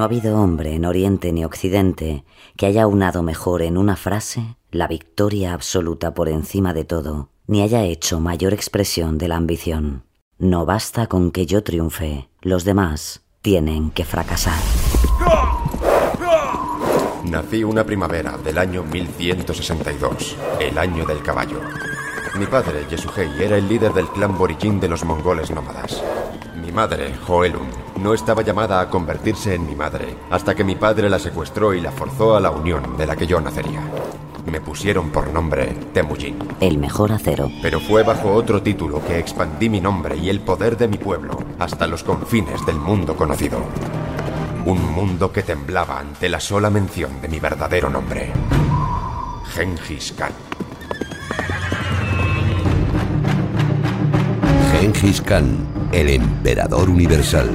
[0.00, 2.24] No ha habido hombre en Oriente ni Occidente
[2.56, 7.60] que haya unado mejor en una frase la victoria absoluta por encima de todo, ni
[7.60, 10.04] haya hecho mayor expresión de la ambición.
[10.38, 14.58] No basta con que yo triunfe, los demás tienen que fracasar.
[17.24, 21.60] Nací una primavera del año 1162, el año del caballo.
[22.38, 26.02] Mi padre, Yesuhei, era el líder del clan Borijin de los mongoles nómadas.
[26.62, 31.10] Mi madre, Joelum, no estaba llamada a convertirse en mi madre hasta que mi padre
[31.10, 33.82] la secuestró y la forzó a la unión de la que yo nacería.
[34.46, 36.38] Me pusieron por nombre Temujin.
[36.60, 37.50] El mejor acero.
[37.60, 41.36] Pero fue bajo otro título que expandí mi nombre y el poder de mi pueblo
[41.58, 43.58] hasta los confines del mundo conocido.
[44.64, 48.32] Un mundo que temblaba ante la sola mención de mi verdadero nombre.
[49.52, 50.32] Genghis Khan.
[54.80, 55.58] Genghis Khan,
[55.92, 57.50] el emperador universal.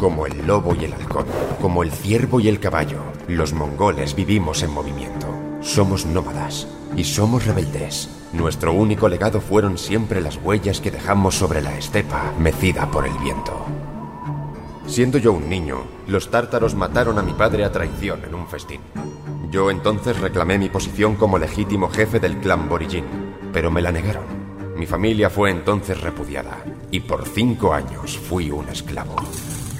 [0.00, 1.26] Como el lobo y el halcón,
[1.60, 5.28] como el ciervo y el caballo, los mongoles vivimos en movimiento.
[5.60, 6.66] Somos nómadas
[6.96, 8.08] y somos rebeldes.
[8.32, 13.16] Nuestro único legado fueron siempre las huellas que dejamos sobre la estepa mecida por el
[13.18, 13.64] viento.
[14.88, 18.80] Siendo yo un niño, los tártaros mataron a mi padre a traición en un festín.
[19.52, 23.04] Yo entonces reclamé mi posición como legítimo jefe del clan Borijin,
[23.52, 24.24] pero me la negaron.
[24.78, 29.14] Mi familia fue entonces repudiada y por cinco años fui un esclavo.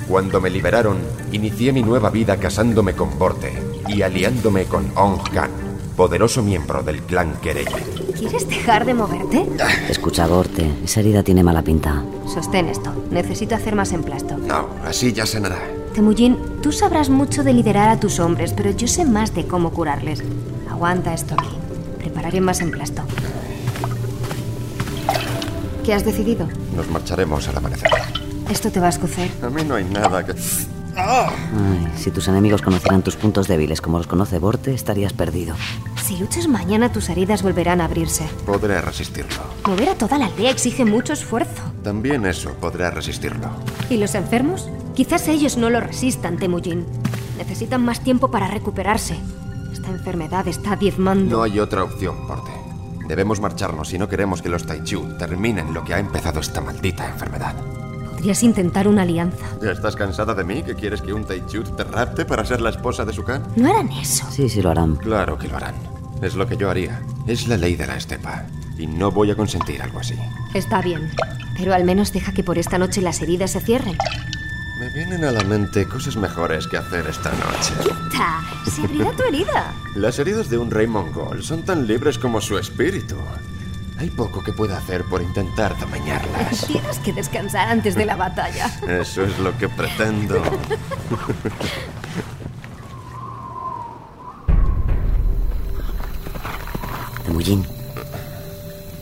[0.06, 0.98] Cuando me liberaron,
[1.32, 3.50] inicié mi nueva vida casándome con Borte
[3.88, 5.50] y aliándome con Ong Khan,
[5.96, 8.12] poderoso miembro del clan Kereyi.
[8.18, 9.46] ¿Quieres dejar de moverte?
[9.88, 12.04] Escucha, Borte, esa herida tiene mala pinta.
[12.26, 12.92] Sostén esto.
[13.10, 14.36] Necesito hacer más emplasto.
[14.36, 15.81] No, así ya sanará.
[15.94, 19.70] Temujin, tú sabrás mucho de liderar a tus hombres, pero yo sé más de cómo
[19.72, 20.22] curarles.
[20.70, 21.50] Aguanta esto aquí.
[21.98, 23.02] Prepararé más emplasto.
[25.84, 26.48] ¿Qué has decidido?
[26.74, 27.90] Nos marcharemos al amanecer.
[28.50, 29.30] Esto te va a escocer.
[29.42, 30.34] A mí no hay nada que...
[30.96, 35.54] Ay, si tus enemigos conocieran tus puntos débiles como los conoce Borte, estarías perdido.
[36.02, 38.28] Si luchas mañana, tus heridas volverán a abrirse.
[38.44, 39.40] Podré resistirlo.
[39.66, 41.62] Mover a toda la aldea exige mucho esfuerzo.
[41.84, 43.48] También eso podré resistirlo.
[43.88, 44.68] ¿Y los enfermos?
[44.94, 46.84] Quizás ellos no lo resistan, Temujin.
[47.38, 49.16] Necesitan más tiempo para recuperarse.
[49.72, 51.36] Esta enfermedad está diezmando.
[51.36, 52.50] No hay otra opción, Porte.
[53.06, 57.08] Debemos marcharnos si no queremos que los Taichu terminen lo que ha empezado esta maldita
[57.08, 57.54] enfermedad.
[58.10, 59.46] Podrías intentar una alianza.
[59.62, 60.62] ¿Ya estás cansada de mí?
[60.62, 63.42] ¿Que quieres que un Taichu te rapte para ser la esposa de su Khan?
[63.56, 64.24] No harán eso.
[64.30, 64.96] Sí, sí lo harán.
[64.96, 65.74] Claro que lo harán.
[66.22, 67.02] Es lo que yo haría.
[67.26, 68.46] Es la ley de la estepa.
[68.78, 70.14] Y no voy a consentir algo así.
[70.54, 71.10] Está bien.
[71.58, 73.98] Pero al menos deja que por esta noche las heridas se cierren.
[74.78, 77.74] Me vienen a la mente cosas mejores que hacer esta noche.
[78.12, 78.40] ¡Ta!
[78.70, 79.74] Se abrirá tu herida.
[79.96, 83.16] Las heridas de un rey mongol son tan libres como su espíritu.
[83.98, 86.66] Hay poco que pueda hacer por intentar tamañarlas.
[86.66, 88.66] Tienes que descansar antes de la batalla.
[88.88, 90.42] Eso es lo que pretendo.
[97.32, 97.64] Temujin.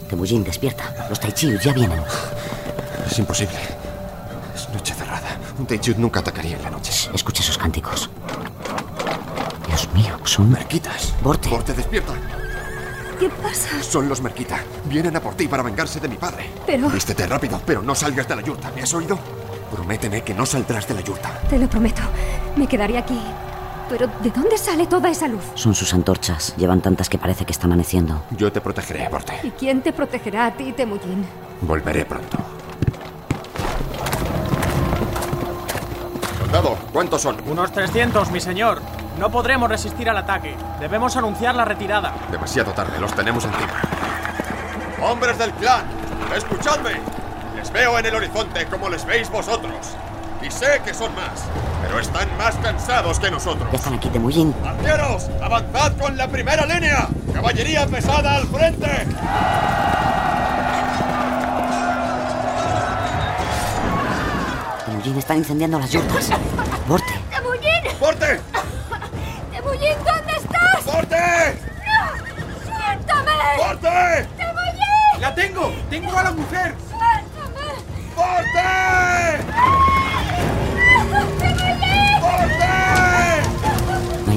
[0.08, 0.84] Temujin, despierta.
[1.08, 2.00] Los Taichius ya vienen.
[3.10, 3.58] Es imposible.
[4.54, 5.36] Es noche cerrada.
[5.58, 6.92] Un Taichut nunca atacaría en la noche.
[7.12, 8.08] Escucha esos cánticos.
[9.66, 10.48] Dios mío, son...
[10.48, 11.12] Merquitas.
[11.24, 11.48] Borte.
[11.48, 12.12] Borte, despierta.
[13.18, 13.82] ¿Qué pasa?
[13.82, 14.60] Son los Merquita.
[14.84, 16.50] Vienen a por ti para vengarse de mi padre.
[16.64, 18.70] Pero- Vístete rápido, pero no salgas de la yurta.
[18.76, 19.18] ¿Me has oído?
[19.72, 21.30] Prométeme que no saldrás de la yurta.
[21.50, 22.02] Te lo prometo.
[22.54, 23.20] Me quedaré aquí.
[23.90, 25.42] Pero ¿de dónde sale toda esa luz?
[25.56, 26.54] Son sus antorchas.
[26.56, 28.22] Llevan tantas que parece que está amaneciendo.
[28.30, 29.40] Yo te protegeré, Borte.
[29.42, 31.26] ¿Y quién te protegerá a ti, Temujin?
[31.62, 32.38] Volveré pronto.
[36.38, 37.36] Soldado, ¿cuántos son?
[37.46, 38.80] Unos 300, mi señor.
[39.18, 40.54] No podremos resistir al ataque.
[40.78, 42.14] Debemos anunciar la retirada.
[42.30, 43.82] Demasiado tarde, los tenemos encima.
[45.02, 45.84] ¡Hombres del clan!
[46.36, 46.92] ¡Escuchadme!
[47.56, 49.96] Les veo en el horizonte como les veis vosotros.
[50.42, 51.44] Y sé que son más,
[51.82, 53.68] pero están más cansados que nosotros.
[53.70, 54.54] Ya están aquí, Temujin.
[54.64, 55.28] ¡Arqueros!
[55.42, 57.08] ¡Avanzad con la primera línea!
[57.34, 59.06] ¡Caballería pesada al frente!
[64.86, 66.30] Temujin están incendiando las yurtas.
[66.88, 67.12] Borte.
[67.30, 67.98] ¡Temujin!
[67.98, 68.40] ¡Porte!
[69.52, 70.84] ¡Temujin, ¿dónde estás?
[70.86, 71.60] ¡Porte!
[71.86, 72.08] ¡No!
[72.64, 73.32] ¡Suéltame!
[73.58, 74.28] ¡Porte!
[74.38, 75.20] ¡Temujin!
[75.20, 75.72] ¡La tengo!
[75.90, 76.74] ¡Tengo a la mujer!
[76.88, 77.74] ¡Suéltame!
[78.16, 79.89] ¡Porte!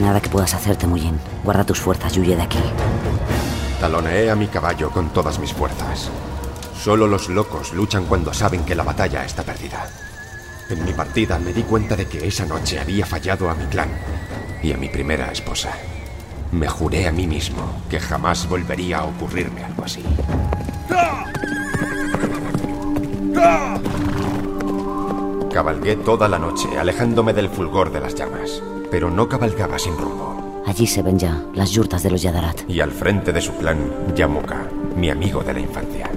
[0.04, 1.18] Nada que puedas hacer, Temujin.
[1.44, 2.60] Guarda tus fuerzas y huye de aquí.
[3.80, 6.10] Taloneé a mi caballo con todas mis fuerzas.
[6.78, 9.88] Solo los locos luchan cuando saben que la batalla está perdida.
[10.70, 13.90] En mi partida me di cuenta de que esa noche había fallado a mi clan
[14.62, 15.72] y a mi primera esposa.
[16.52, 20.04] Me juré a mí mismo que jamás volvería a ocurrirme algo así.
[25.54, 28.62] Cabalgué toda la noche, alejándome del fulgor de las llamas,
[28.94, 30.62] pero no cabalgaba sin rumbo.
[30.68, 32.70] Allí se ven ya las yurtas de los Yadarat.
[32.70, 33.80] Y al frente de su clan,
[34.16, 36.12] Yamuka, mi amigo de la infancia.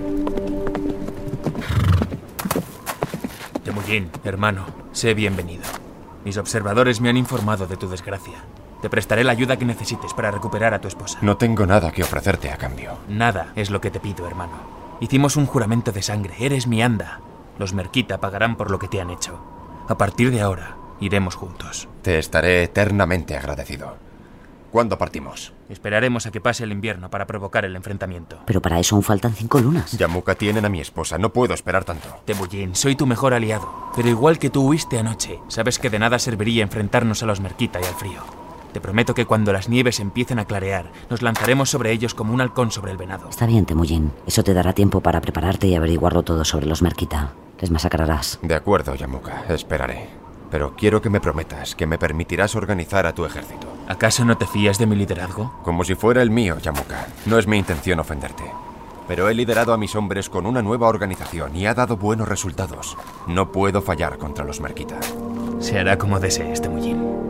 [3.65, 5.63] Temujin, hermano, sé bienvenido.
[6.27, 8.45] Mis observadores me han informado de tu desgracia.
[8.83, 11.19] Te prestaré la ayuda que necesites para recuperar a tu esposa.
[11.23, 12.99] No tengo nada que ofrecerte a cambio.
[13.09, 14.59] Nada es lo que te pido, hermano.
[15.01, 16.35] Hicimos un juramento de sangre.
[16.41, 17.21] Eres mi anda.
[17.59, 19.39] Los Merquita pagarán por lo que te han hecho.
[19.89, 21.89] A partir de ahora, iremos juntos.
[22.03, 23.97] Te estaré eternamente agradecido.
[24.73, 25.53] ¿Cuándo partimos?
[25.71, 28.39] Esperaremos a que pase el invierno para provocar el enfrentamiento.
[28.45, 29.93] Pero para eso aún faltan cinco lunas.
[29.93, 31.19] Yamuka tienen a mi esposa.
[31.19, 32.09] No puedo esperar tanto.
[32.25, 33.91] Temujin, soy tu mejor aliado.
[33.97, 37.81] Pero igual que tú huiste anoche, sabes que de nada serviría enfrentarnos a los Merquita
[37.81, 38.21] y al frío.
[38.75, 42.43] Te prometo que cuando las nieves empiecen a clarear, nos lanzaremos sobre ellos como un
[42.43, 43.31] halcón sobre el venado.
[43.31, 44.13] Está bien, Temujin.
[44.27, 47.33] Eso te dará tiempo para prepararte y averiguarlo todo sobre los Merquita.
[47.59, 48.39] Les masacrarás.
[48.43, 49.45] De acuerdo, Yamuka.
[49.49, 50.09] Esperaré.
[50.51, 53.67] Pero quiero que me prometas que me permitirás organizar a tu ejército.
[53.89, 55.53] ¿Acaso no te fías de mi liderazgo?
[55.63, 57.07] Como si fuera el mío, Yamuka.
[57.27, 58.45] No es mi intención ofenderte.
[59.09, 62.97] Pero he liderado a mis hombres con una nueva organización y ha dado buenos resultados.
[63.27, 64.99] No puedo fallar contra los Merquita.
[65.61, 67.27] Se hará como desees, Temujin.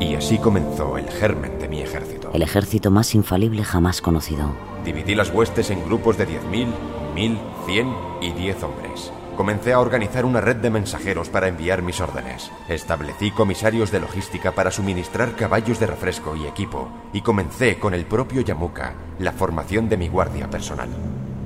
[0.00, 2.30] Y así comenzó el germen de mi ejército.
[2.34, 4.52] El ejército más infalible jamás conocido.
[4.84, 6.66] Dividí las huestes en grupos de 10.000,
[7.14, 9.12] 1.000, 100 y 10 hombres.
[9.42, 12.52] Comencé a organizar una red de mensajeros para enviar mis órdenes.
[12.68, 16.88] Establecí comisarios de logística para suministrar caballos de refresco y equipo.
[17.12, 20.90] Y comencé con el propio Yamuka la formación de mi guardia personal.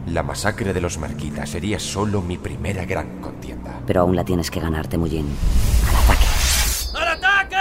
[0.08, 3.80] La masacre de los Merquitas sería solo mi primera gran contienda.
[3.86, 5.34] Pero aún la tienes que ganar, Temujin.
[5.88, 6.26] Al ataque.
[6.92, 7.56] ¡Al ataque!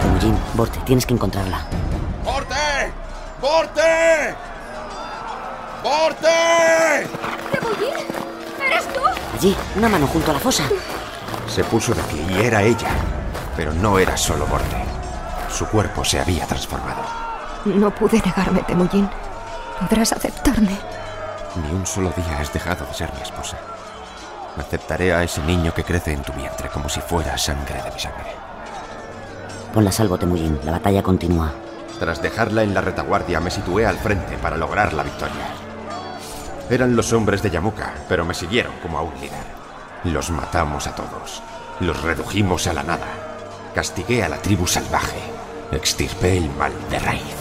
[0.00, 1.75] Temujin, Borte, tienes que encontrarla.
[5.82, 7.06] ¡Porte!
[7.50, 8.06] ¿Temujin?
[8.66, 9.00] ¿Eres tú?
[9.34, 10.64] Allí, una mano junto a la fosa.
[11.48, 12.88] Se puso de pie y era ella.
[13.56, 14.76] Pero no era solo Borte.
[15.48, 17.02] Su cuerpo se había transformado.
[17.64, 19.08] No pude negarme, Temujin.
[19.80, 20.76] Podrás aceptarme.
[21.54, 23.56] Ni un solo día has dejado de ser mi esposa.
[24.58, 27.98] Aceptaré a ese niño que crece en tu vientre como si fuera sangre de mi
[27.98, 28.34] sangre.
[29.72, 30.60] Ponla a salvo, Temujin.
[30.62, 31.54] La batalla continúa.
[31.98, 35.48] Tras dejarla en la retaguardia, me situé al frente para lograr la victoria.
[36.68, 39.56] Eran los hombres de Yamuka, pero me siguieron como a un líder.
[40.04, 41.42] Los matamos a todos.
[41.80, 43.06] Los redujimos a la nada.
[43.74, 45.18] Castigué a la tribu salvaje.
[45.72, 47.36] Extirpé el mal de raíz.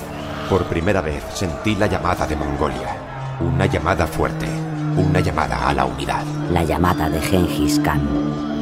[0.50, 2.96] Por primera vez sentí la llamada de Mongolia.
[3.42, 4.48] Una llamada fuerte.
[4.96, 6.24] Una llamada a la unidad.
[6.52, 8.55] La llamada de Genghis Khan.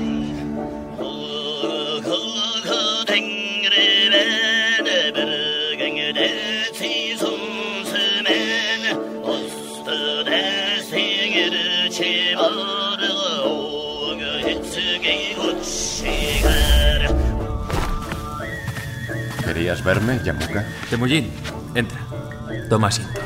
[19.84, 20.66] ¿Querías verme, Yamuka?
[20.90, 21.30] Temujin,
[21.76, 22.00] entra.
[22.70, 23.20] Toma asiento.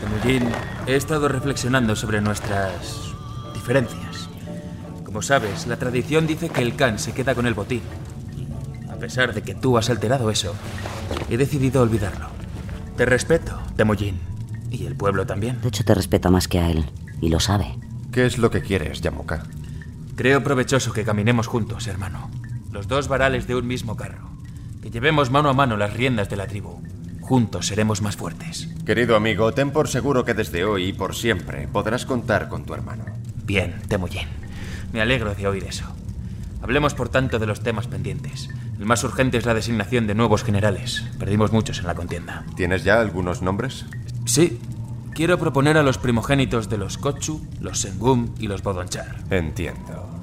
[0.00, 0.48] Temujin,
[0.86, 3.12] he estado reflexionando sobre nuestras
[3.52, 4.28] diferencias.
[5.04, 7.82] Como sabes, la tradición dice que el Khan se queda con el botín.
[8.90, 10.54] A pesar de que tú has alterado eso,
[11.28, 12.28] he decidido olvidarlo.
[12.96, 14.18] Te respeto, Temujin.
[14.70, 15.60] Y el pueblo también.
[15.60, 16.86] De hecho, te respeta más que a él.
[17.20, 17.78] Y lo sabe.
[18.10, 19.44] ¿Qué es lo que quieres, Yamuka?
[20.16, 22.30] Creo provechoso que caminemos juntos, hermano.
[22.72, 24.33] Los dos varales de un mismo carro.
[24.84, 26.78] Que llevemos mano a mano las riendas de la tribu.
[27.22, 28.68] Juntos seremos más fuertes.
[28.84, 32.74] Querido amigo, ten por seguro que desde hoy y por siempre podrás contar con tu
[32.74, 33.06] hermano.
[33.46, 34.28] Bien, Temujin.
[34.92, 35.86] Me alegro de oír eso.
[36.60, 38.50] Hablemos por tanto de los temas pendientes.
[38.78, 41.02] El más urgente es la designación de nuevos generales.
[41.18, 42.44] Perdimos muchos en la contienda.
[42.54, 43.86] ¿Tienes ya algunos nombres?
[44.26, 44.60] Sí.
[45.14, 49.16] Quiero proponer a los primogénitos de los Kochu, los Sengum y los Bodonchar.
[49.30, 50.13] Entiendo.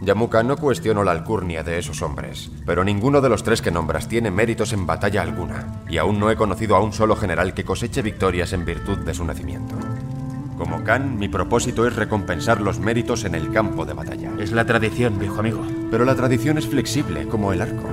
[0.00, 4.08] Yamuka, no cuestiono la alcurnia de esos hombres, pero ninguno de los tres que nombras
[4.08, 7.64] tiene méritos en batalla alguna, y aún no he conocido a un solo general que
[7.64, 9.74] coseche victorias en virtud de su nacimiento.
[10.58, 14.32] Como Khan, mi propósito es recompensar los méritos en el campo de batalla.
[14.38, 15.62] Es la tradición, viejo amigo.
[15.90, 17.88] Pero la tradición es flexible, como el arco.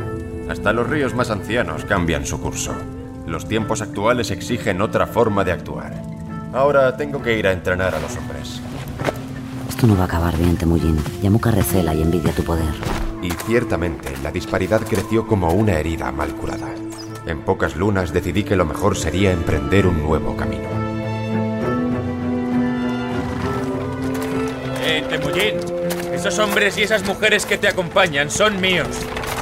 [0.50, 2.74] Hasta los ríos más ancianos cambian su curso.
[3.28, 6.02] Los tiempos actuales exigen otra forma de actuar.
[6.54, 8.62] Ahora tengo que ir a entrenar a los hombres.
[9.84, 10.98] Esto no va a acabar bien, Temujin.
[11.22, 12.74] Yamuka recela y envidia tu poder.
[13.22, 16.70] Y ciertamente, la disparidad creció como una herida mal curada.
[17.26, 20.70] En pocas lunas decidí que lo mejor sería emprender un nuevo camino.
[24.86, 25.60] Eh, Temujin,
[26.14, 28.88] esos hombres y esas mujeres que te acompañan son míos.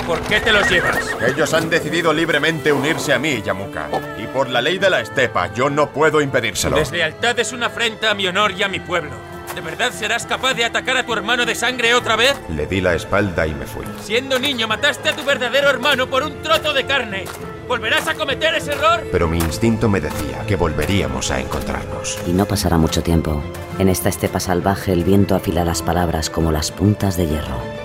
[0.07, 1.15] ¿Por qué te los llevas?
[1.23, 3.89] Ellos han decidido libremente unirse a mí, Yamuka.
[4.17, 6.77] Y por la ley de la estepa, yo no puedo impedírselo.
[6.77, 9.30] Deslealtad es una afrenta a mi honor y a mi pueblo.
[9.55, 12.35] ¿De verdad serás capaz de atacar a tu hermano de sangre otra vez?
[12.49, 13.85] Le di la espalda y me fui.
[14.01, 17.25] Siendo niño mataste a tu verdadero hermano por un trozo de carne.
[17.67, 19.03] ¿Volverás a cometer ese error?
[19.11, 22.17] Pero mi instinto me decía que volveríamos a encontrarnos.
[22.25, 23.43] Y no pasará mucho tiempo.
[23.77, 27.80] En esta estepa salvaje el viento afila las palabras como las puntas de hierro.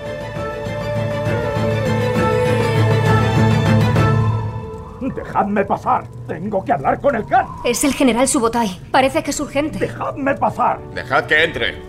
[5.27, 6.07] Dejadme pasar.
[6.25, 7.45] Tengo que hablar con el Khan.
[7.65, 8.79] Es el general Subotai.
[8.91, 9.77] Parece que es urgente.
[9.77, 10.79] Dejadme pasar.
[10.95, 11.81] Dejad que entre.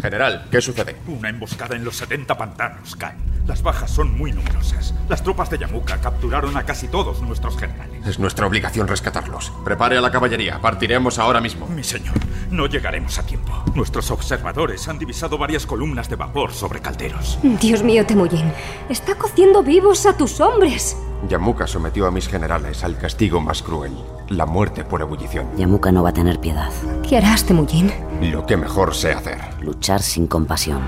[0.00, 0.96] General, ¿qué sucede?
[1.06, 3.14] Una emboscada en los 70 pantanos, Khan.
[3.46, 4.92] Las bajas son muy numerosas.
[5.08, 8.04] Las tropas de Yamuka capturaron a casi todos nuestros generales.
[8.06, 9.52] Es nuestra obligación rescatarlos.
[9.64, 10.60] Prepare a la caballería.
[10.60, 11.68] Partiremos ahora mismo.
[11.68, 12.14] Mi señor,
[12.50, 13.52] no llegaremos a tiempo.
[13.76, 17.38] Nuestros observadores han divisado varias columnas de vapor sobre calderos.
[17.60, 18.52] Dios mío, Temujin.
[18.88, 20.96] Está cociendo vivos a tus hombres.
[21.28, 23.92] Yamuka sometió a mis generales al castigo más cruel,
[24.28, 25.56] la muerte por ebullición.
[25.56, 26.70] Yamuka no va a tener piedad.
[27.08, 27.92] ¿Qué harás, Temujin?
[28.20, 29.38] Lo que mejor sé hacer.
[29.60, 30.82] Luchar sin compasión.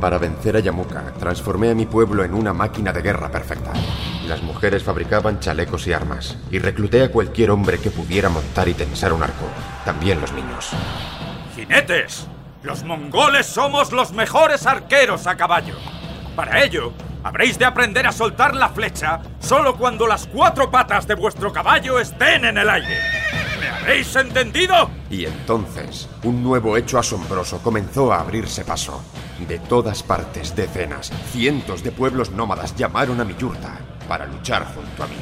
[0.00, 3.72] Para vencer a Yamuka, transformé a mi pueblo en una máquina de guerra perfecta.
[4.26, 8.74] Las mujeres fabricaban chalecos y armas, y recluté a cualquier hombre que pudiera montar y
[8.74, 9.46] tensar un arco,
[9.84, 10.70] también los niños.
[11.54, 12.26] ¡Jinetes!
[12.62, 15.74] Los mongoles somos los mejores arqueros a caballo.
[16.36, 16.92] Para ello,
[17.22, 21.98] habréis de aprender a soltar la flecha solo cuando las cuatro patas de vuestro caballo
[21.98, 22.98] estén en el aire.
[23.60, 24.90] ¿Me habéis entendido?
[25.10, 29.02] Y entonces, un nuevo hecho asombroso comenzó a abrirse paso.
[29.46, 35.04] De todas partes, decenas, cientos de pueblos nómadas llamaron a mi yurta para luchar junto
[35.04, 35.16] a mí.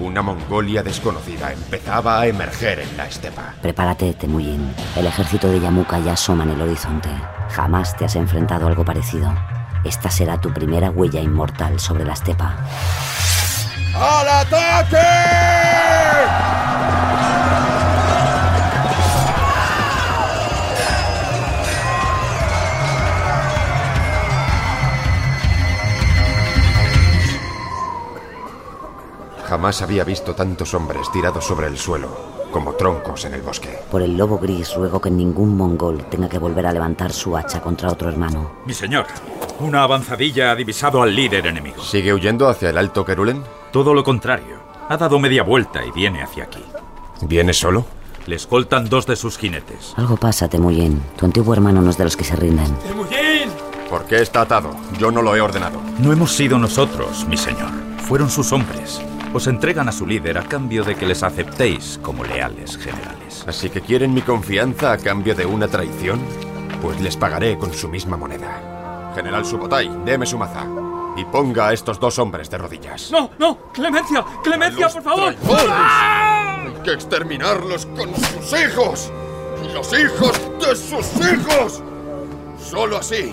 [0.00, 3.54] Una Mongolia desconocida empezaba a emerger en la estepa.
[3.60, 4.72] Prepárate, Temujin.
[4.96, 7.10] El ejército de Yamuka ya asoma en el horizonte.
[7.50, 9.32] Jamás te has enfrentado a algo parecido.
[9.84, 12.56] Esta será tu primera huella inmortal sobre la estepa.
[13.94, 14.96] ¡Al ataque!
[29.50, 33.78] Jamás había visto tantos hombres tirados sobre el suelo, como troncos en el bosque.
[33.90, 37.60] Por el lobo gris ruego que ningún mongol tenga que volver a levantar su hacha
[37.60, 38.52] contra otro hermano.
[38.66, 39.06] Mi señor,
[39.60, 41.82] una avanzadilla ha divisado al líder enemigo.
[41.82, 43.42] ¿Sigue huyendo hacia el Alto Kerulen?
[43.72, 44.58] Todo lo contrario.
[44.88, 46.64] Ha dado media vuelta y viene hacia aquí.
[47.22, 47.84] ¿Viene solo?
[48.26, 49.94] Le escoltan dos de sus jinetes.
[49.96, 51.00] Algo pasa, Temujin.
[51.16, 52.74] Tu antiguo hermano no es de los que se rinden.
[52.86, 53.50] ¡Temujin!
[53.88, 54.70] ¿Por qué está atado?
[54.98, 55.80] Yo no lo he ordenado.
[55.98, 57.70] No hemos sido nosotros, mi señor.
[58.06, 59.00] Fueron sus hombres.
[59.32, 63.44] Os entregan a su líder a cambio de que les aceptéis como leales generales.
[63.46, 66.20] ¿Así que quieren mi confianza a cambio de una traición?
[66.82, 69.12] Pues les pagaré con su misma moneda.
[69.14, 70.66] General Subotai, deme su maza.
[71.16, 73.10] Y ponga a estos dos hombres de rodillas.
[73.12, 73.70] ¡No, no!
[73.72, 74.24] ¡Clemencia!
[74.42, 75.34] ¡Clemencia, ¡Los por favor!
[75.68, 76.64] ¡Ah!
[76.64, 79.12] Hay que exterminarlos con sus hijos.
[79.64, 81.82] Y los hijos de sus hijos.
[82.60, 83.32] Solo así,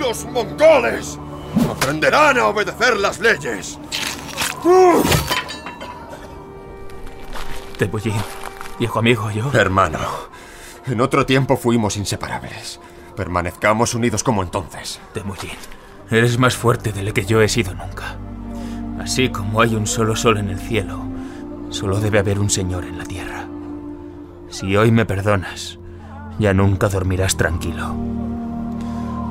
[0.00, 1.16] los mongoles
[1.70, 3.78] aprenderán a obedecer las leyes.
[7.78, 8.14] Temujin,
[8.78, 9.50] viejo amigo, yo...
[9.52, 9.98] Hermano,
[10.86, 12.78] en otro tiempo fuimos inseparables.
[13.16, 15.00] Permanezcamos unidos como entonces.
[15.12, 15.50] Temujin,
[16.10, 18.16] eres más fuerte de lo que yo he sido nunca.
[19.00, 21.02] Así como hay un solo sol en el cielo,
[21.70, 23.46] solo debe haber un Señor en la tierra.
[24.48, 25.80] Si hoy me perdonas,
[26.38, 27.94] ya nunca dormirás tranquilo.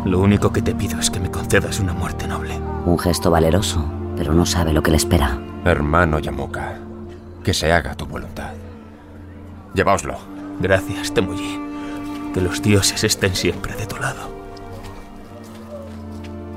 [0.03, 2.59] Lo único que te pido es que me concedas una muerte noble.
[2.85, 3.85] Un gesto valeroso,
[4.21, 5.35] pero no sabe lo que le espera.
[5.65, 6.75] Hermano Yamuka,
[7.43, 8.51] que se haga tu voluntad.
[9.73, 10.15] Llevaoslo.
[10.59, 12.31] Gracias, Temujin.
[12.31, 14.29] Que los dioses estén siempre de tu lado.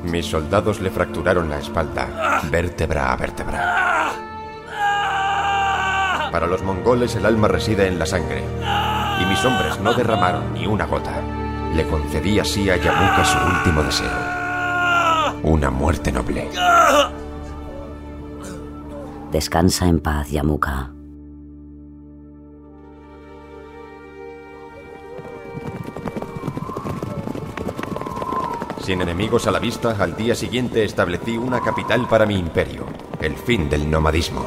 [0.03, 4.11] Mis soldados le fracturaron la espalda, vértebra a vértebra.
[6.31, 8.45] Para los mongoles el alma reside en la sangre,
[9.23, 11.15] y mis hombres no derramaron ni una gota.
[11.75, 14.13] Le concedí así a Yamuka su último deseo.
[15.43, 16.51] Una muerte noble.
[19.35, 20.93] Descansa en paz, Yamuka.
[28.81, 32.87] Sin enemigos a la vista, al día siguiente establecí una capital para mi imperio,
[33.21, 34.47] el fin del nomadismo.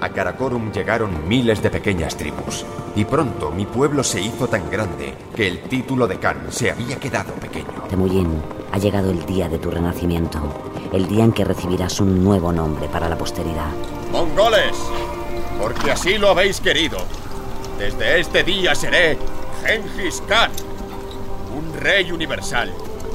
[0.00, 5.12] A Karakorum llegaron miles de pequeñas tribus, y pronto mi pueblo se hizo tan grande
[5.34, 7.82] que el título de Khan se había quedado pequeño.
[7.88, 8.30] Temujin,
[8.70, 10.38] ha llegado el día de tu renacimiento,
[10.92, 13.72] el día en que recibirás un nuevo nombre para la posteridad.
[14.34, 14.76] ¡Mongoles!
[15.60, 16.98] Porque así lo habéis querido.
[17.78, 19.16] Desde este día seré
[19.64, 20.50] Genghis Khan,
[21.56, 22.74] un rey universal,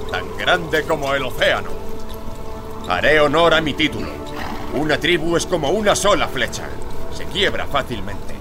[0.09, 1.71] tan grande como el océano.
[2.87, 4.07] Haré honor a mi título.
[4.73, 6.69] Una tribu es como una sola flecha.
[7.13, 8.35] Se quiebra fácilmente.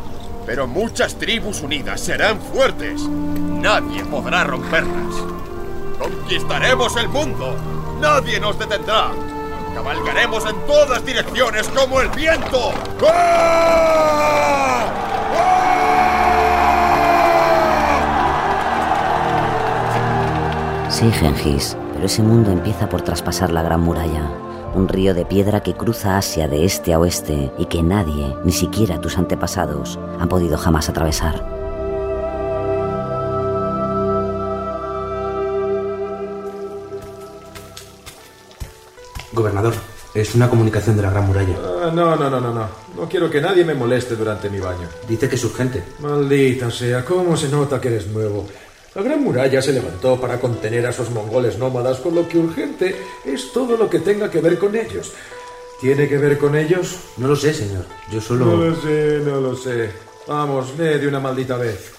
[0.47, 3.03] Pero muchas tribus unidas serán fuertes.
[3.03, 5.17] Nadie podrá romperlas.
[5.99, 7.57] Conquistaremos el mundo.
[8.01, 9.11] Nadie nos detendrá.
[9.79, 12.73] Cabalgaremos en todas direcciones como el viento.
[13.09, 14.89] ¡Ah!
[20.91, 24.29] Sí, Gengis, pero ese mundo empieza por traspasar la Gran Muralla,
[24.75, 28.51] un río de piedra que cruza Asia de este a oeste y que nadie, ni
[28.51, 31.58] siquiera tus antepasados, han podido jamás atravesar.
[39.39, 39.75] Gobernador,
[40.15, 41.57] es una comunicación de la Gran Muralla.
[41.57, 42.69] Ah, no, no, no, no, no.
[42.97, 44.89] No quiero que nadie me moleste durante mi baño.
[45.09, 45.83] Dice que es urgente.
[46.01, 48.47] Maldita sea, ¿cómo se nota que eres nuevo?
[48.95, 52.97] La Gran Muralla se levantó para contener a esos mongoles nómadas, con lo que urgente
[53.25, 55.13] es todo lo que tenga que ver con ellos.
[55.81, 56.97] ¿Tiene que ver con ellos?
[57.19, 57.85] No lo sé, señor.
[58.11, 58.47] Yo solo...
[58.47, 59.91] No lo sé, no lo sé.
[60.27, 61.93] Vamos, lee de una maldita vez.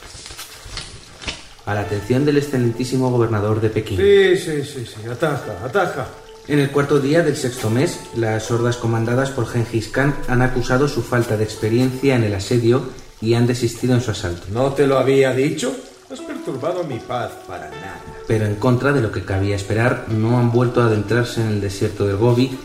[1.66, 3.98] A la atención del excelentísimo gobernador de Pekín.
[3.98, 5.08] Sí, sí, sí, sí.
[5.10, 6.08] Ataja, ataja.
[6.48, 10.88] En el cuarto día del sexto mes, las hordas comandadas por Genghis Khan han acusado
[10.88, 12.84] su falta de experiencia en el asedio
[13.22, 14.48] y han desistido en su asalto.
[14.52, 15.76] ¿No te lo había dicho?
[16.12, 18.02] Has perturbado mi paz para nada.
[18.28, 21.62] Pero en contra de lo que cabía esperar, no han vuelto a adentrarse en el
[21.62, 22.58] desierto del Gobi,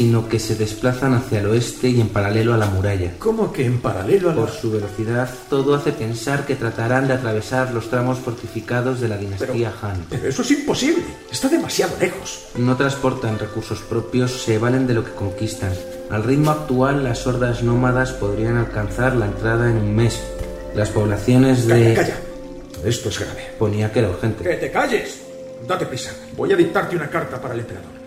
[0.00, 3.12] sino que se desplazan hacia el oeste y en paralelo a la muralla.
[3.18, 4.40] ¿Cómo que en paralelo a la...
[4.40, 9.18] Por su velocidad, todo hace pensar que tratarán de atravesar los tramos fortificados de la
[9.18, 10.06] dinastía Han.
[10.08, 11.04] Pero eso es imposible.
[11.30, 12.46] Está demasiado lejos.
[12.56, 15.72] No transportan recursos propios, se valen de lo que conquistan.
[16.08, 20.18] Al ritmo actual, las hordas nómadas podrían alcanzar la entrada en un mes.
[20.74, 21.92] Las poblaciones de...
[21.92, 22.88] Calla, calla.
[22.88, 23.48] Esto es grave.
[23.58, 24.44] Ponía que era urgente.
[24.44, 25.20] ¡Que te calles!
[25.68, 26.12] Date prisa.
[26.38, 27.99] Voy a dictarte una carta para el emperador.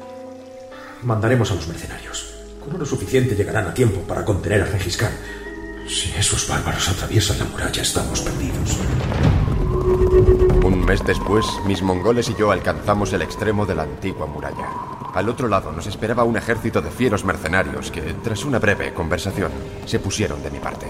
[1.04, 2.34] Mandaremos a los mercenarios.
[2.64, 5.12] Con oro suficiente llegarán a tiempo para contener a Gengis Khan.
[5.88, 8.78] Si esos bárbaros atraviesan la muralla, estamos perdidos.
[10.64, 14.70] Un mes después, mis mongoles y yo alcanzamos el extremo de la antigua muralla.
[15.14, 19.52] Al otro lado nos esperaba un ejército de fieros mercenarios que, tras una breve conversación,
[19.86, 20.88] se pusieron de mi parte.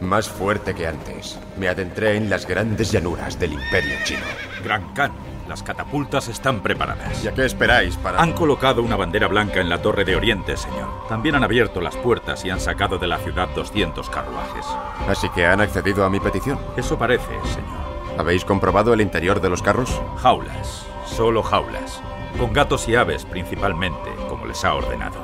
[0.00, 4.26] Más fuerte que antes, me adentré en las grandes llanuras del imperio chino.
[4.64, 5.12] Gran Khan,
[5.52, 7.22] las catapultas están preparadas.
[7.22, 8.22] ¿Y a qué esperáis para...?
[8.22, 11.06] Han colocado una bandera blanca en la torre de Oriente, señor.
[11.10, 14.64] También han abierto las puertas y han sacado de la ciudad 200 carruajes.
[15.06, 16.58] Así que han accedido a mi petición.
[16.78, 18.16] Eso parece, señor.
[18.16, 20.00] ¿Habéis comprobado el interior de los carros?
[20.22, 22.00] Jaulas, solo jaulas.
[22.38, 25.20] Con gatos y aves principalmente, como les ha ordenado.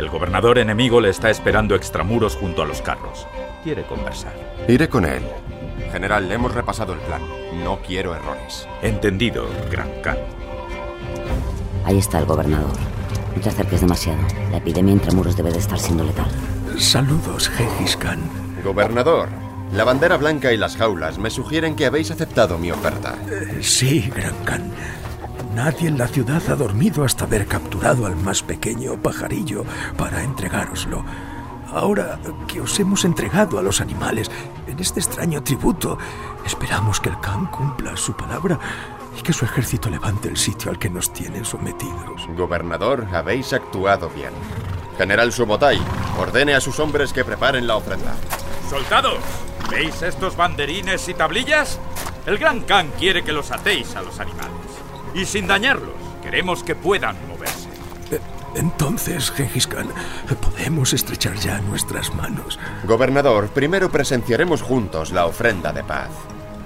[0.00, 3.28] El gobernador enemigo le está esperando extramuros junto a los carros.
[3.62, 4.34] Quiere conversar.
[4.66, 5.22] Iré con él.
[5.90, 7.22] General, hemos repasado el plan.
[7.64, 8.68] No quiero errores.
[8.82, 10.18] Entendido, Gran Khan.
[11.84, 12.76] Ahí está el gobernador.
[13.34, 14.18] No te acerques demasiado.
[14.50, 16.30] La epidemia entre muros debe de estar siendo letal.
[16.78, 18.20] Saludos, Gengis Khan.
[18.62, 19.28] Gobernador,
[19.72, 23.16] la bandera blanca y las jaulas me sugieren que habéis aceptado mi oferta.
[23.30, 24.70] Eh, sí, Gran Khan.
[25.54, 29.64] Nadie en la ciudad ha dormido hasta haber capturado al más pequeño pajarillo
[29.96, 31.04] para entregároslo.
[31.72, 34.30] Ahora que os hemos entregado a los animales
[34.66, 35.98] en este extraño tributo,
[36.46, 38.58] esperamos que el Khan cumpla su palabra
[39.18, 42.26] y que su ejército levante el sitio al que nos tienen sometidos.
[42.36, 44.32] Gobernador, habéis actuado bien.
[44.96, 45.80] General Subotai,
[46.18, 48.14] ordene a sus hombres que preparen la ofrenda.
[48.68, 49.18] ¡Soldados!
[49.70, 51.78] ¿Veis estos banderines y tablillas?
[52.26, 54.52] El Gran Khan quiere que los atéis a los animales.
[55.14, 57.57] Y sin dañarlos, queremos que puedan moverse.
[58.54, 59.88] Entonces, Gengis Khan,
[60.40, 62.58] podemos estrechar ya nuestras manos.
[62.84, 66.10] Gobernador, primero presenciaremos juntos la ofrenda de paz.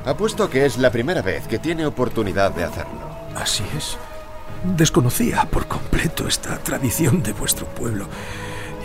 [0.04, 3.00] Apuesto que es la primera vez que tiene oportunidad de hacerlo.
[3.36, 3.96] Así es.
[4.64, 8.06] Desconocía por completo esta tradición de vuestro pueblo.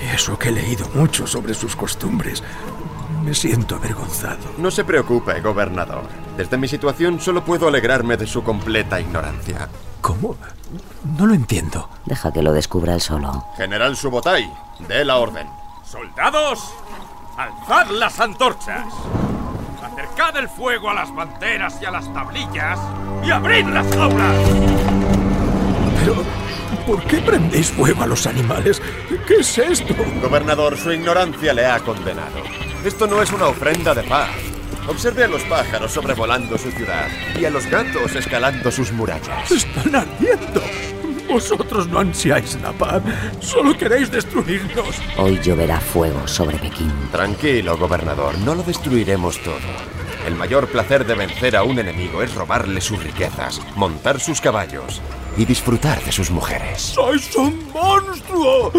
[0.02, 2.44] Y eso que he leído mucho sobre sus costumbres.
[3.28, 4.54] Me siento avergonzado.
[4.58, 6.04] No se preocupe, gobernador.
[6.38, 9.68] Desde mi situación solo puedo alegrarme de su completa ignorancia.
[10.00, 10.38] ¿Cómo?
[11.18, 11.90] No lo entiendo.
[12.06, 13.44] Deja que lo descubra él solo.
[13.58, 14.50] General Subotay,
[14.88, 15.46] dé la orden.
[15.84, 16.74] ¡Soldados!
[17.36, 18.94] ¡Alzad las antorchas!
[19.84, 22.80] Acercad el fuego a las banderas y a las tablillas
[23.26, 24.36] y abrid las jaulas.
[26.00, 26.24] Pero,
[26.88, 28.82] ¿por qué prendéis fuego a los animales?
[29.28, 29.94] ¿Qué es esto?
[30.22, 32.67] Gobernador, su ignorancia le ha condenado.
[32.84, 34.30] Esto no es una ofrenda de paz.
[34.88, 37.08] Observe a los pájaros sobrevolando su ciudad
[37.40, 39.52] y a los gatos escalando sus murallas.
[39.52, 40.62] Están ardiendo.
[41.28, 43.02] Vosotros no ansiáis la paz,
[43.42, 44.96] solo queréis destruirnos.
[45.18, 46.94] Hoy lloverá fuego sobre Pekín.
[47.12, 49.58] Tranquilo, gobernador, no lo destruiremos todo.
[50.26, 55.02] El mayor placer de vencer a un enemigo es robarle sus riquezas, montar sus caballos
[55.36, 56.82] y disfrutar de sus mujeres.
[56.82, 58.72] ¡Sois un monstruo!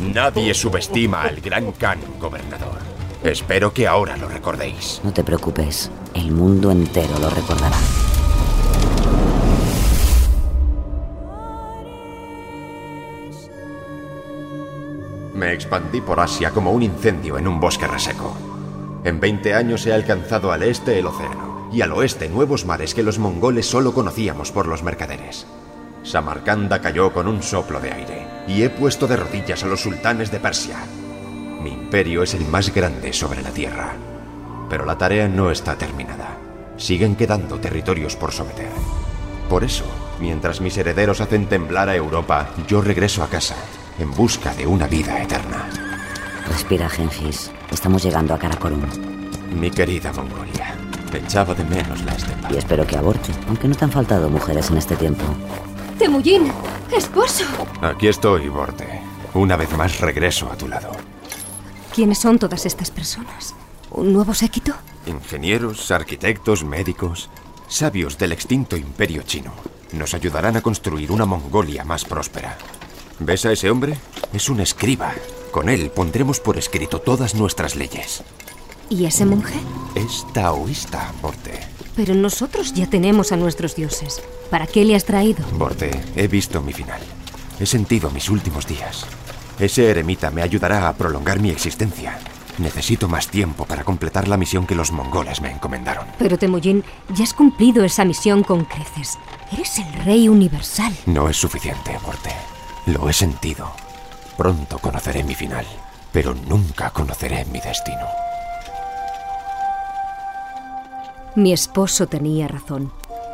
[0.00, 2.91] Nadie subestima al gran Khan, gobernador.
[3.24, 5.00] Espero que ahora lo recordéis.
[5.04, 7.76] No te preocupes, el mundo entero lo recordará.
[15.34, 18.36] Me expandí por Asia como un incendio en un bosque reseco.
[19.04, 23.04] En 20 años he alcanzado al este el océano y al oeste nuevos mares que
[23.04, 25.46] los mongoles solo conocíamos por los mercaderes.
[26.02, 30.32] Samarcanda cayó con un soplo de aire y he puesto de rodillas a los sultanes
[30.32, 30.78] de Persia.
[31.62, 33.92] Mi imperio es el más grande sobre la tierra.
[34.68, 36.36] Pero la tarea no está terminada.
[36.76, 38.70] Siguen quedando territorios por someter.
[39.48, 39.84] Por eso,
[40.18, 43.54] mientras mis herederos hacen temblar a Europa, yo regreso a casa
[44.00, 45.68] en busca de una vida eterna.
[46.48, 47.52] Respira, Gengis.
[47.70, 48.82] Estamos llegando a Karakorum.
[49.60, 50.74] Mi querida Mongolia,
[51.12, 52.52] echaba de menos la estepa.
[52.52, 55.22] Y espero que aborte, aunque no te han faltado mujeres en este tiempo.
[55.96, 56.50] Temujin,
[56.96, 57.44] esposo.
[57.80, 59.02] Aquí estoy, Borte.
[59.34, 60.90] Una vez más regreso a tu lado.
[61.94, 63.54] ¿Quiénes son todas estas personas?
[63.90, 64.72] ¿Un nuevo séquito?
[65.06, 67.28] Ingenieros, arquitectos, médicos,
[67.68, 69.52] sabios del extinto imperio chino.
[69.92, 72.56] Nos ayudarán a construir una Mongolia más próspera.
[73.18, 73.98] ¿Ves a ese hombre?
[74.32, 75.12] Es un escriba.
[75.50, 78.22] Con él pondremos por escrito todas nuestras leyes.
[78.88, 79.58] ¿Y ese monje?
[79.94, 81.60] Es taoísta, Borte.
[81.94, 84.22] Pero nosotros ya tenemos a nuestros dioses.
[84.50, 85.44] ¿Para qué le has traído?
[85.58, 87.02] Borte, he visto mi final.
[87.60, 89.06] He sentido mis últimos días.
[89.62, 92.18] Ese eremita me ayudará a prolongar mi existencia.
[92.58, 96.04] Necesito más tiempo para completar la misión que los mongoles me encomendaron.
[96.18, 96.82] Pero Temujin,
[97.14, 99.16] ya has cumplido esa misión con creces.
[99.52, 100.92] Eres el rey universal.
[101.06, 102.32] No es suficiente, Borte.
[102.86, 103.70] Lo he sentido.
[104.36, 105.64] Pronto conoceré mi final,
[106.10, 108.08] pero nunca conoceré mi destino.
[111.36, 112.92] Mi esposo tenía razón.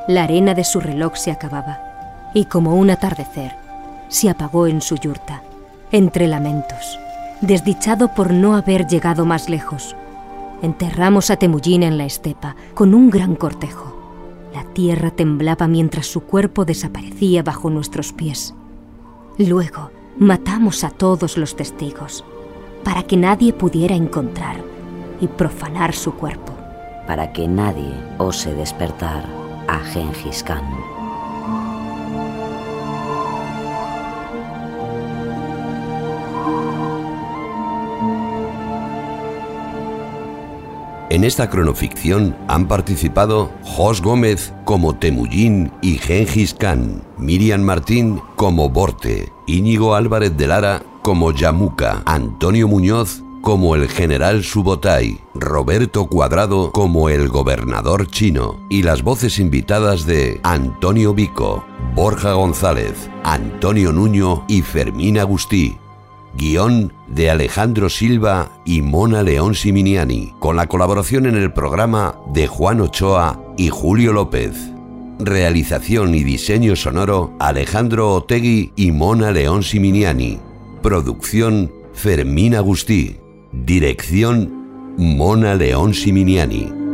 [0.09, 1.81] La arena de su reloj se acababa
[2.35, 3.57] y como un atardecer,
[4.09, 5.43] se apagó en su yurta,
[5.93, 6.99] entre lamentos,
[7.41, 9.97] desdichado por no haber llegado más lejos.
[10.63, 13.97] Enterramos a Temujin en la estepa con un gran cortejo.
[14.55, 18.55] La tierra temblaba mientras su cuerpo desaparecía bajo nuestros pies.
[19.39, 22.25] Luego matamos a todos los testigos
[22.83, 24.57] para que nadie pudiera encontrar
[25.21, 26.53] y profanar su cuerpo.
[27.07, 29.25] Para que nadie ose despertar
[29.69, 30.98] a Gengis Khan.
[41.19, 48.71] En esta cronoficción han participado Jos Gómez como Temujin y Gengis Khan, Miriam Martín como
[48.71, 56.71] Borte, Íñigo Álvarez de Lara como Yamuka, Antonio Muñoz como el general Subotay, Roberto Cuadrado
[56.71, 61.65] como el gobernador chino y las voces invitadas de Antonio Vico,
[61.97, 65.79] Borja González, Antonio Nuño y Fermín Agustí.
[66.35, 72.47] Guión de Alejandro Silva y Mona León Siminiani, con la colaboración en el programa de
[72.47, 74.55] Juan Ochoa y Julio López.
[75.19, 80.39] Realización y diseño sonoro Alejandro Otegui y Mona León Siminiani.
[80.83, 83.19] Producción Fermín Agustí.
[83.51, 86.88] Dirección Mona León Siminiani.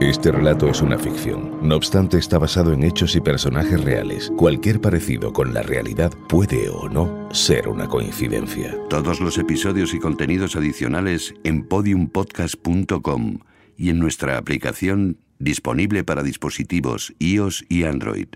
[0.00, 4.30] Este relato es una ficción, no obstante está basado en hechos y personajes reales.
[4.36, 8.76] Cualquier parecido con la realidad puede o no ser una coincidencia.
[8.90, 13.38] Todos los episodios y contenidos adicionales en podiumpodcast.com
[13.78, 18.28] y en nuestra aplicación disponible para dispositivos iOS y Android.